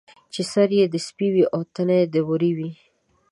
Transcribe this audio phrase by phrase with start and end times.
[0.33, 2.71] چې سر یې د سپي وي او تنه یې د وري وي.